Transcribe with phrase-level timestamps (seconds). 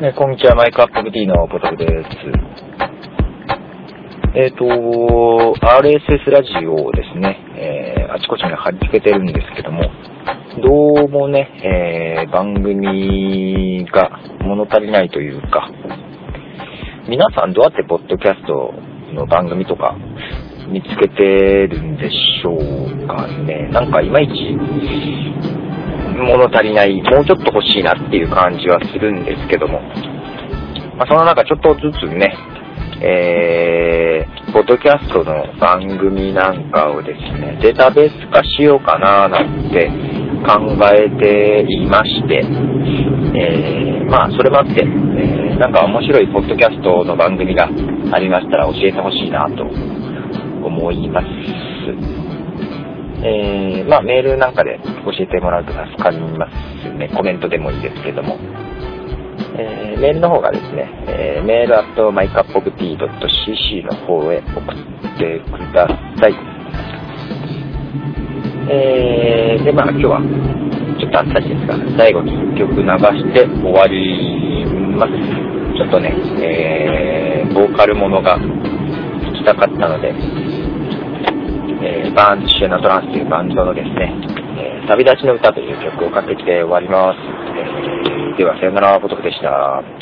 [0.00, 1.92] ね、こんにちは、マイクアップ MD のポトフです。
[4.34, 9.82] えっ、と、RSS ラジオをですね、えーあちこちに貼り付けてるんですけども、
[10.62, 11.50] どうもね、
[12.16, 15.68] えー番組が物足りないというか、
[17.06, 18.72] 皆さんどうやってポッドキャスト
[19.12, 19.98] の番組とか
[20.66, 21.22] 見つけて
[21.66, 23.68] るんでしょうかね。
[23.70, 25.49] なんかいまいち
[26.14, 29.80] 物足りない、もうちょっと欲しいなっていう感じはするんですけども、
[30.96, 32.34] まあ、その中ちょっとずつね、
[33.02, 39.88] えー、ポッドキャストの番組なんかをですね、データベース化しようかななんて
[40.46, 40.60] 考
[40.92, 42.44] えていまして、
[43.34, 47.68] えー、まあそれもあって、えーなんか面白いポッドキャストの番組が
[48.12, 49.62] ありましたら教えてほしいなと
[50.64, 52.39] 思います。
[53.22, 56.48] えー、まあメールなんかで教えてもらうと助かりま
[56.82, 57.08] すね。
[57.14, 58.38] コメントでもいいですけども。
[59.56, 65.86] えーメールの方がですね、えーメールアットマイカップオブティー .cc の方へ送ってくだ
[66.18, 66.34] さい。
[68.72, 70.20] えー、で、まあ今日は
[70.98, 74.64] ちょっとあっさりですが、最後に1曲流して終わり
[74.96, 75.12] ます。
[75.76, 80.14] ちょっとね、えー、ボーカルものが聞きたかったので、
[81.82, 84.14] えーバーンズ・シュナ・トランスというバンドのですね、
[84.58, 87.18] えー旅立ちの歌という曲をかけて終わります。
[87.56, 89.99] えーでは、さよなら、ボトフでした。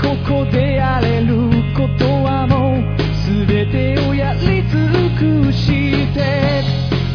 [0.00, 1.34] ここでやれる
[1.74, 2.82] ことはもう
[3.46, 6.64] 全てをやり尽くして。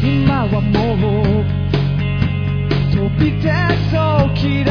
[0.02, 1.44] 今はもう
[2.90, 3.50] 飛び出
[3.92, 4.69] そう嫌